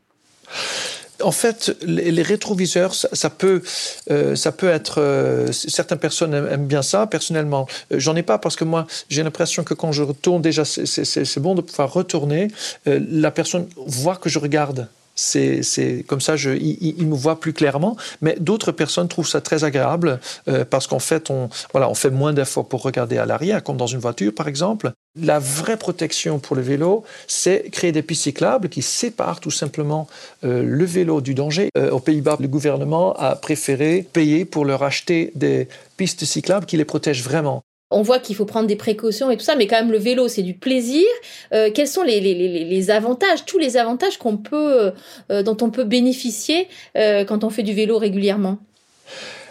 En 1.20 1.32
fait, 1.32 1.76
les, 1.82 2.22
rétroviseurs, 2.22 2.94
ça, 2.94 3.28
peut, 3.28 3.60
euh, 4.08 4.36
ça 4.36 4.52
peut 4.52 4.68
être. 4.68 5.00
Euh, 5.00 5.50
certaines 5.50 5.98
personnes 5.98 6.32
aiment, 6.32 6.66
bien 6.66 6.82
ça. 6.82 7.08
Personnellement, 7.08 7.66
j'en 7.90 8.14
ai 8.14 8.22
pas 8.22 8.38
parce 8.38 8.54
que 8.54 8.62
moi, 8.62 8.86
j'ai 9.08 9.24
l'impression 9.24 9.64
que 9.64 9.74
quand 9.74 9.90
je 9.90 10.04
retourne, 10.04 10.40
déjà, 10.42 10.64
c'est 10.64 11.40
bon 11.40 11.56
de 11.56 11.60
pouvoir 11.60 11.92
retourner. 11.92 12.48
la 12.86 13.32
personne 13.32 13.68
voit 13.84 14.14
que 14.14 14.28
je 14.28 14.38
regarde 14.38 14.86
c'est 15.18 16.04
comme 16.06 16.20
ça, 16.20 16.36
je, 16.36 16.50
il, 16.50 17.06
me 17.06 17.14
voit 17.14 17.40
plus 17.40 17.52
clairement. 17.52 17.96
Mais 18.22 18.36
d'autres 18.38 18.72
personnes 18.72 19.08
trouvent 19.08 19.28
ça 19.28 19.40
très 19.40 19.64
agréable 19.64 20.20
euh, 20.46 20.64
parce 20.64 20.86
qu'en 20.86 21.00
fait, 21.00 21.30
on, 21.30 21.48
voilà, 21.72 21.90
on 21.90 21.94
fait 21.94 22.10
moins 22.10 22.32
d'efforts 22.32 22.68
pour 22.68 22.82
regarder 22.82 23.18
à 23.18 23.26
l'arrière, 23.26 23.62
comme 23.62 23.76
dans 23.76 23.86
une 23.86 23.98
voiture, 23.98 24.32
par 24.34 24.46
exemple. 24.46 24.92
La 25.20 25.40
vraie 25.40 25.76
protection 25.76 26.38
pour 26.38 26.54
le 26.54 26.62
vélo, 26.62 27.04
c'est 27.26 27.68
créer 27.70 27.90
des 27.90 28.02
pistes 28.02 28.22
cyclables 28.22 28.68
qui 28.68 28.82
séparent 28.82 29.40
tout 29.40 29.50
simplement 29.50 30.06
euh, 30.44 30.62
le 30.62 30.84
vélo 30.84 31.20
du 31.20 31.34
danger. 31.34 31.70
Euh, 31.76 31.90
aux 31.90 32.00
Pays-Bas, 32.00 32.36
le 32.38 32.46
gouvernement 32.46 33.14
a 33.14 33.34
préféré 33.34 34.06
payer 34.12 34.44
pour 34.44 34.64
leur 34.64 34.84
acheter 34.84 35.32
des 35.34 35.68
pistes 35.96 36.24
cyclables 36.24 36.66
qui 36.66 36.76
les 36.76 36.84
protègent 36.84 37.24
vraiment. 37.24 37.62
On 37.90 38.02
voit 38.02 38.18
qu'il 38.18 38.36
faut 38.36 38.44
prendre 38.44 38.66
des 38.66 38.76
précautions 38.76 39.30
et 39.30 39.36
tout 39.36 39.44
ça, 39.44 39.56
mais 39.56 39.66
quand 39.66 39.76
même 39.76 39.90
le 39.90 39.98
vélo 39.98 40.28
c'est 40.28 40.42
du 40.42 40.54
plaisir. 40.54 41.06
Euh, 41.54 41.70
quels 41.72 41.88
sont 41.88 42.02
les, 42.02 42.20
les, 42.20 42.34
les, 42.64 42.90
avantages, 42.90 43.46
tous 43.46 43.58
les 43.58 43.78
avantages 43.78 44.18
qu'on 44.18 44.36
peut, 44.36 44.92
euh, 45.30 45.42
dont 45.42 45.56
on 45.62 45.70
peut 45.70 45.84
bénéficier 45.84 46.68
euh, 46.96 47.24
quand 47.24 47.44
on 47.44 47.50
fait 47.50 47.62
du 47.62 47.72
vélo 47.72 47.96
régulièrement? 47.96 48.58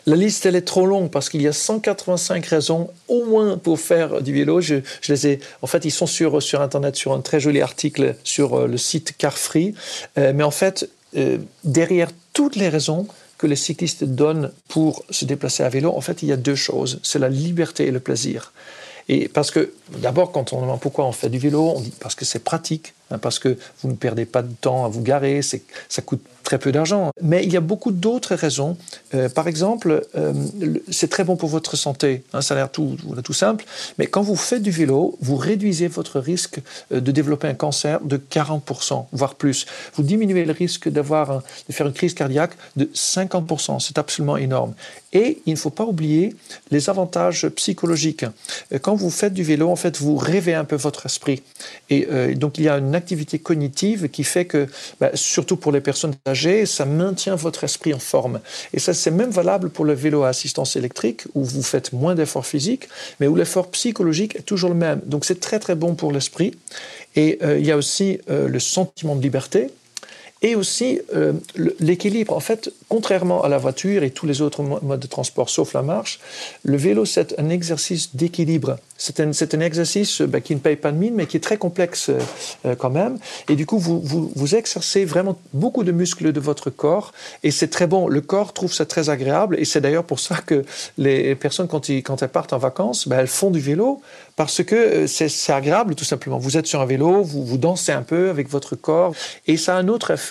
La 0.06 0.16
liste, 0.16 0.46
elle 0.46 0.56
est 0.56 0.62
trop 0.62 0.86
longue 0.86 1.10
parce 1.10 1.30
qu'il 1.30 1.42
y 1.42 1.48
a 1.48 1.52
185 1.52 2.46
raisons 2.46 2.90
au 3.08 3.26
moins 3.26 3.58
pour 3.58 3.80
faire 3.80 4.22
du 4.22 4.34
vélo. 4.34 4.62
Je, 4.62 4.76
je, 5.02 5.12
les 5.12 5.28
ai, 5.28 5.40
en 5.62 5.68
fait, 5.68 5.84
ils 5.84 5.92
sont 5.92 6.06
sur, 6.06 6.42
sur 6.42 6.62
Internet, 6.62 6.96
sur 6.96 7.14
un 7.14 7.20
très 7.22 7.40
joli 7.40 7.60
article 7.60 8.16
sur 8.24 8.68
le 8.68 8.78
site 8.78 9.18
Carfree. 9.18 9.74
mais 10.16 10.44
en 10.44 10.52
fait, 10.52 10.90
derrière 11.66 12.12
toutes 12.32 12.56
les 12.56 12.70
raisons, 12.70 13.08
que 13.38 13.48
les 13.48 13.56
cyclistes 13.56 14.04
donnent 14.04 14.52
pour 14.68 15.04
se 15.10 15.26
déplacer 15.26 15.64
à 15.64 15.70
vélo, 15.70 15.94
en 15.96 16.02
fait, 16.02 16.24
il 16.24 16.30
y 16.30 16.32
a 16.32 16.38
deux 16.38 16.56
choses. 16.56 17.00
C'est 17.04 17.20
la 17.20 17.30
liberté 17.30 17.88
et 17.88 17.92
le 17.92 18.00
plaisir. 18.00 18.52
Et 19.10 19.30
parce 19.30 19.52
que, 19.52 19.72
d'abord, 20.00 20.32
quand 20.32 20.52
on 20.54 20.62
demande 20.62 20.82
pourquoi 20.82 21.06
on 21.06 21.12
fait 21.12 21.30
du 21.30 21.40
vélo, 21.40 21.74
on 21.76 21.80
dit 21.80 21.94
parce 22.00 22.16
que 22.16 22.26
c'est 22.26 22.44
pratique, 22.44 22.94
hein, 23.10 23.18
parce 23.20 23.40
que 23.40 23.58
vous 23.82 23.90
ne 23.90 23.96
perdez 23.96 24.26
pas 24.26 24.42
de 24.42 24.54
temps 24.54 24.84
à 24.84 24.90
vous 24.90 25.02
garer, 25.02 25.42
ça 25.42 26.02
coûte 26.02 26.22
très 26.48 26.60
peu 26.60 26.72
d'argent. 26.72 27.12
Mais 27.22 27.44
il 27.44 27.52
y 27.52 27.58
a 27.58 27.62
beaucoup 27.62 27.92
d'autres 27.92 28.34
raisons. 28.34 28.78
Euh, 29.14 29.28
par 29.28 29.50
exemple, 29.50 30.08
euh, 30.16 30.32
c'est 30.90 31.10
très 31.10 31.26
bon 31.26 31.36
pour 31.36 31.50
votre 31.50 31.76
santé. 31.76 32.24
Hein, 32.32 32.42
ça 32.42 32.54
a 32.54 32.58
l'air 32.58 32.72
tout, 32.72 32.96
simple. 33.34 33.66
Mais 33.98 34.08
quand 34.08 34.22
vous 34.22 34.38
faites 34.38 34.64
du 34.64 34.72
vélo, 34.72 35.18
vous 35.20 35.36
réduisez 35.36 35.90
votre 35.90 36.22
risque 36.22 36.62
euh, 36.94 37.02
de 37.02 37.12
développer 37.12 37.50
un 37.50 37.54
cancer 37.54 38.00
de 38.00 38.16
40%, 38.16 39.08
voire 39.12 39.36
plus. 39.36 39.66
Vous 39.96 40.04
diminuez 40.04 40.46
le 40.46 40.54
risque 40.54 40.88
d'avoir 40.88 41.44
de 41.68 41.74
faire 41.74 41.86
une 41.86 41.94
crise 41.94 42.14
cardiaque 42.14 42.54
de 42.78 42.86
50%. 42.86 43.82
C'est 43.82 43.98
absolument 43.98 44.38
énorme. 44.38 44.74
Et 45.12 45.40
il 45.46 45.54
ne 45.54 45.58
faut 45.58 45.70
pas 45.70 45.84
oublier 45.84 46.34
les 46.72 46.90
avantages 46.90 47.50
psychologiques. 47.50 48.26
Quand 48.82 48.96
vous 48.96 49.10
faites 49.10 49.34
du 49.34 49.44
vélo, 49.44 49.70
en 49.70 49.76
fait, 49.76 49.98
vous 49.98 50.16
rêvez 50.16 50.54
un 50.54 50.66
peu 50.66 50.76
votre 50.76 51.06
esprit. 51.06 51.42
Et 51.90 52.06
donc, 52.36 52.58
il 52.58 52.66
y 52.66 52.70
a 52.70 52.78
une 52.78 52.94
activité 52.94 53.40
cognitive 53.40 54.10
qui 54.10 54.24
fait 54.24 54.46
que, 54.46 54.68
bah, 55.00 55.12
surtout 55.14 55.56
pour 55.56 55.72
les 55.72 55.82
personnes 55.82 56.14
âgées, 56.28 56.37
ça 56.66 56.86
maintient 56.86 57.36
votre 57.36 57.64
esprit 57.64 57.94
en 57.94 58.00
forme. 58.00 58.40
Et 58.74 58.80
ça, 58.80 58.94
c'est 58.94 59.12
même 59.12 59.32
valable 59.32 59.70
pour 59.70 59.86
le 59.86 59.94
vélo 59.94 60.24
à 60.24 60.30
assistance 60.30 60.76
électrique, 60.76 61.24
où 61.36 61.44
vous 61.44 61.64
faites 61.64 61.94
moins 61.94 62.16
d'efforts 62.16 62.46
physiques, 62.46 62.88
mais 63.20 63.28
où 63.28 63.36
l'effort 63.36 63.70
psychologique 63.72 64.36
est 64.36 64.44
toujours 64.44 64.70
le 64.70 64.76
même. 64.76 65.02
Donc 65.06 65.26
c'est 65.26 65.40
très 65.40 65.60
très 65.60 65.76
bon 65.76 65.96
pour 65.96 66.12
l'esprit. 66.12 66.54
Et 67.16 67.40
euh, 67.42 67.60
il 67.60 67.66
y 67.66 67.72
a 67.72 67.78
aussi 67.78 68.20
euh, 68.30 68.48
le 68.48 68.60
sentiment 68.60 69.16
de 69.16 69.22
liberté 69.22 69.68
et 70.42 70.56
aussi 70.56 71.00
euh, 71.16 71.34
l'équilibre. 71.80 72.34
En 72.34 72.40
fait, 72.40 72.72
contrairement 72.90 73.44
à 73.44 73.50
la 73.50 73.58
voiture 73.58 74.04
et 74.04 74.12
tous 74.12 74.26
les 74.26 74.42
autres 74.42 74.62
modes 74.62 75.00
de 75.00 75.08
transport, 75.08 75.50
sauf 75.50 75.74
la 75.74 75.82
marche, 75.82 76.20
le 76.64 76.78
vélo, 76.78 77.06
c'est 77.06 77.38
un 77.40 77.50
exercice 77.50 78.16
d'équilibre. 78.16 78.78
C'est 78.98 79.20
un, 79.20 79.30
un, 79.30 79.60
exercice 79.60 80.22
bah, 80.22 80.42
qui 80.42 80.56
ne 80.56 80.60
paye 80.60 80.76
pas 80.76 80.92
de 80.92 80.98
mine, 80.98 81.14
mais 81.16 81.28
qui 81.28 81.38
est 81.38 81.42
très 81.42 81.58
complexe 81.58 82.10
euh, 82.66 82.76
quand 82.76 82.90
même. 82.90 83.20
Et 83.48 83.56
du 83.56 83.66
coup, 83.66 83.78
vous, 83.78 84.02
vous, 84.02 84.32
vous, 84.36 84.56
exercez 84.56 85.06
vraiment 85.06 85.38
beaucoup 85.54 85.84
de 85.84 85.92
muscles 85.92 86.32
de 86.32 86.40
votre 86.40 86.70
corps, 86.72 87.14
et 87.44 87.52
c'est 87.52 87.68
très 87.68 87.86
bon. 87.86 88.08
Le 88.08 88.22
corps 88.22 88.54
trouve 88.54 88.74
ça 88.74 88.86
très 88.86 89.10
agréable, 89.10 89.56
et 89.60 89.66
c'est 89.66 89.82
d'ailleurs 89.82 90.04
pour 90.04 90.20
ça 90.20 90.38
que 90.38 90.66
les 90.98 91.36
personnes, 91.36 91.68
quand, 91.68 91.90
ils, 91.90 92.02
quand 92.02 92.24
elles 92.24 92.30
partent 92.30 92.54
en 92.54 92.58
vacances, 92.58 93.08
bah, 93.08 93.18
elles 93.20 93.28
font 93.28 93.52
du 93.52 93.60
vélo, 93.60 94.02
parce 94.36 94.64
que 94.64 94.76
euh, 94.76 95.08
c'est 95.08 95.54
agréable 95.54 95.94
tout 95.96 96.06
simplement. 96.06 96.40
Vous 96.40 96.58
êtes 96.58 96.68
sur 96.68 96.82
un 96.82 96.86
vélo, 96.86 97.22
vous, 97.22 97.46
vous 97.46 97.58
dansez 97.58 97.92
un 97.92 98.04
peu 98.04 98.30
avec 98.32 98.50
votre 98.50 98.76
corps, 98.76 99.14
et 99.46 99.58
ça 99.58 99.76
a 99.76 99.80
un 99.80 99.88
autre 99.90 100.12
effet, 100.12 100.27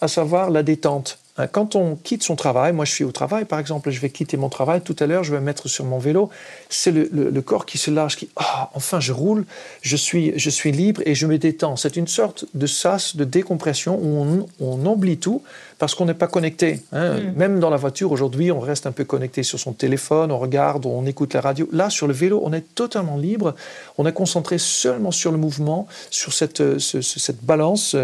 à 0.00 0.08
savoir 0.08 0.50
la 0.50 0.62
détente. 0.62 1.18
Hein, 1.38 1.46
quand 1.46 1.76
on 1.76 1.96
quitte 1.96 2.22
son 2.22 2.36
travail, 2.36 2.72
moi 2.72 2.84
je 2.84 2.92
suis 2.92 3.04
au 3.04 3.12
travail 3.12 3.46
par 3.46 3.58
exemple, 3.58 3.90
je 3.90 4.00
vais 4.00 4.10
quitter 4.10 4.36
mon 4.36 4.50
travail, 4.50 4.82
tout 4.82 4.96
à 4.98 5.06
l'heure 5.06 5.24
je 5.24 5.32
vais 5.32 5.40
me 5.40 5.44
mettre 5.44 5.66
sur 5.66 5.84
mon 5.84 5.98
vélo, 5.98 6.28
c'est 6.68 6.90
le, 6.90 7.40
corps 7.40 7.64
qui 7.64 7.78
se 7.78 7.90
lâche, 7.90 8.16
qui 8.16 8.28
ah, 8.36 8.70
enfin 8.74 9.00
je 9.00 9.12
roule, 9.12 9.46
je 9.80 9.96
suis, 9.96 10.38
je 10.38 10.50
suis 10.50 10.72
libre 10.72 11.00
et 11.06 11.14
je 11.14 11.26
me 11.26 11.38
détends. 11.38 11.76
C'est 11.76 11.96
une 11.96 12.06
sorte 12.06 12.44
de 12.54 12.66
sas, 12.66 13.16
de 13.16 13.24
décompression 13.24 13.98
où 13.98 14.22
on, 14.22 14.46
on 14.60 14.86
oublie 14.86 15.18
tout 15.18 15.42
parce 15.82 15.96
qu'on 15.96 16.04
n'est 16.04 16.14
pas 16.14 16.28
connecté. 16.28 16.80
Hein. 16.92 17.14
Mm. 17.14 17.32
Même 17.34 17.58
dans 17.58 17.68
la 17.68 17.76
voiture, 17.76 18.12
aujourd'hui, 18.12 18.52
on 18.52 18.60
reste 18.60 18.86
un 18.86 18.92
peu 18.92 19.02
connecté 19.02 19.42
sur 19.42 19.58
son 19.58 19.72
téléphone, 19.72 20.30
on 20.30 20.38
regarde, 20.38 20.86
on 20.86 21.06
écoute 21.06 21.34
la 21.34 21.40
radio. 21.40 21.68
Là, 21.72 21.90
sur 21.90 22.06
le 22.06 22.12
vélo, 22.12 22.40
on 22.44 22.52
est 22.52 22.72
totalement 22.76 23.16
libre. 23.16 23.56
On 23.98 24.06
est 24.06 24.12
concentré 24.12 24.58
seulement 24.58 25.10
sur 25.10 25.32
le 25.32 25.38
mouvement, 25.38 25.88
sur 26.10 26.32
cette, 26.34 26.60
euh, 26.60 26.78
cette 26.78 27.42
balance 27.42 27.96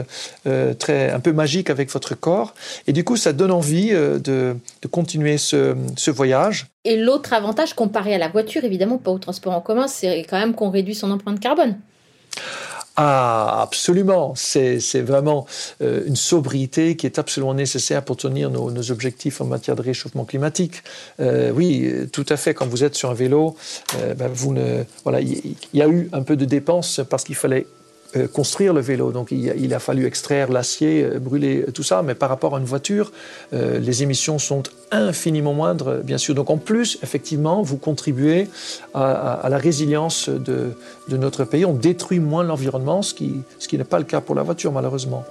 euh, 0.48 0.74
très, 0.74 1.12
un 1.12 1.20
peu 1.20 1.32
magique 1.32 1.70
avec 1.70 1.88
votre 1.92 2.16
corps. 2.16 2.52
Et 2.88 2.92
du 2.92 3.04
coup, 3.04 3.16
ça 3.18 3.32
donne 3.32 3.50
envie 3.50 3.90
euh, 3.92 4.18
de, 4.18 4.56
de, 4.82 4.88
continuer 4.88 5.38
ce, 5.38 5.76
ce 5.96 6.10
voyage. 6.10 6.66
Et 6.84 6.96
l'autre 6.96 7.32
avantage, 7.32 7.74
comparé 7.74 8.14
à 8.14 8.18
la 8.18 8.28
voiture, 8.28 8.64
évidemment, 8.64 8.98
pas 8.98 9.10
au 9.10 9.18
transport 9.18 9.52
en 9.52 9.60
commun, 9.60 9.88
c'est 9.88 10.24
quand 10.28 10.38
même 10.38 10.54
qu'on 10.54 10.70
réduit 10.70 10.94
son 10.94 11.10
empreinte 11.10 11.40
carbone. 11.40 11.76
Ah, 13.00 13.62
absolument. 13.62 14.32
C'est 14.34 15.02
vraiment 15.02 15.46
euh, 15.82 16.02
une 16.06 16.16
sobriété 16.16 16.96
qui 16.96 17.06
est 17.06 17.20
absolument 17.20 17.54
nécessaire 17.54 18.04
pour 18.04 18.16
tenir 18.16 18.50
nos, 18.50 18.90
objectifs 18.90 19.40
en 19.40 19.44
matière 19.44 19.76
de 19.76 19.82
réchauffement 19.82 20.24
climatique. 20.24 20.82
Euh, 21.20 21.52
oui, 21.52 22.08
tout 22.12 22.26
à 22.28 22.36
fait. 22.36 22.54
Quand 22.54 22.66
vous 22.66 22.82
êtes 22.82 22.96
sur 22.96 23.08
un 23.08 23.14
vélo, 23.14 23.54
euh, 23.98 24.14
ben, 24.14 24.26
vous 24.26 24.52
ne, 24.52 24.82
voilà, 25.04 25.20
il 25.20 25.54
y, 25.72 25.80
a 25.80 25.86
eu 25.86 26.10
un 26.12 26.22
peu 26.22 26.34
de 26.34 26.44
dépenses 26.44 27.00
parce 27.08 27.22
qu'il 27.22 27.36
fallait 27.36 27.68
construire 28.32 28.72
le 28.72 28.80
vélo. 28.80 29.12
Donc 29.12 29.30
il 29.30 29.74
a, 29.74 29.78
fallu 29.78 30.06
extraire 30.06 30.50
l'acier, 30.50 31.04
euh, 31.04 31.18
brûler 31.18 31.66
tout 31.74 31.82
ça, 31.82 32.02
mais 32.02 32.14
par 32.14 32.28
rapport 32.28 32.56
à 32.56 32.58
une 32.58 32.64
voiture, 32.64 33.12
euh, 33.52 33.78
les 33.78 34.02
émissions 34.02 34.38
sont 34.38 34.62
infiniment 34.90 35.52
moindres, 35.52 36.02
bien 36.02 36.18
sûr. 36.18 36.34
Donc 36.34 36.50
en 36.50 36.56
plus, 36.56 36.98
effectivement, 37.02 37.62
vous 37.62 37.76
contribuez 37.76 38.48
à, 38.94 39.46
la 39.48 39.58
résilience 39.58 40.28
de, 40.28 40.72
notre 41.10 41.44
pays. 41.44 41.64
On 41.64 41.74
détruit 41.74 42.20
moins 42.20 42.44
l'environnement, 42.44 43.02
ce 43.02 43.14
qui, 43.14 43.42
ce 43.58 43.68
qui 43.68 43.76
n'est 43.76 43.84
pas 43.84 43.98
le 43.98 44.04
cas 44.04 44.20
pour 44.20 44.34
la 44.34 44.42
voiture, 44.42 44.72
malheureusement. 44.72 45.24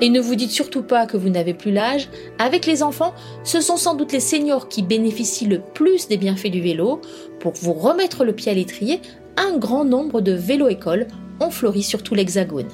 Et 0.00 0.10
ne 0.10 0.20
vous 0.20 0.34
dites 0.34 0.50
surtout 0.50 0.82
pas 0.82 1.06
que 1.06 1.16
vous 1.16 1.28
n'avez 1.28 1.54
plus 1.54 1.72
l'âge. 1.72 2.08
Avec 2.38 2.66
les 2.66 2.82
enfants, 2.82 3.14
ce 3.42 3.60
sont 3.60 3.76
sans 3.76 3.94
doute 3.94 4.12
les 4.12 4.20
seniors 4.20 4.68
qui 4.68 4.82
bénéficient 4.82 5.46
le 5.46 5.60
plus 5.60 6.08
des 6.08 6.16
bienfaits 6.16 6.50
du 6.50 6.60
vélo. 6.60 7.00
Pour 7.40 7.52
vous 7.54 7.72
remettre 7.72 8.24
le 8.24 8.34
pied 8.34 8.50
à 8.50 8.54
l'étrier, 8.54 9.00
un 9.36 9.56
grand 9.56 9.84
nombre 9.84 10.20
de 10.20 10.32
vélo-écoles 10.32 11.06
ont 11.40 11.50
fleuri 11.50 11.82
sur 11.82 12.02
tout 12.02 12.14
l'Hexagone. 12.14 12.68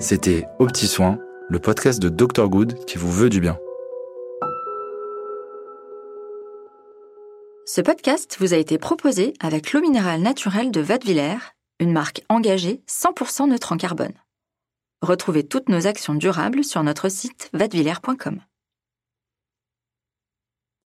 C'était 0.00 0.46
Au 0.58 0.66
Petit 0.66 0.86
Soin, 0.86 1.18
le 1.48 1.58
podcast 1.58 2.00
de 2.00 2.08
Dr 2.08 2.48
Good 2.48 2.84
qui 2.86 2.98
vous 2.98 3.12
veut 3.12 3.30
du 3.30 3.40
bien. 3.40 3.58
Ce 7.66 7.80
podcast 7.80 8.36
vous 8.40 8.52
a 8.52 8.56
été 8.56 8.78
proposé 8.78 9.34
avec 9.40 9.72
l'eau 9.72 9.80
minérale 9.80 10.20
naturelle 10.20 10.70
de 10.70 10.80
Vadevillers 10.80 11.38
une 11.82 11.92
marque 11.92 12.22
engagée 12.28 12.80
100% 12.88 13.48
neutre 13.48 13.72
en 13.72 13.76
carbone. 13.76 14.14
Retrouvez 15.02 15.46
toutes 15.46 15.68
nos 15.68 15.86
actions 15.86 16.14
durables 16.14 16.64
sur 16.64 16.82
notre 16.82 17.08
site 17.08 17.50
vadevillers.com. 17.52 18.40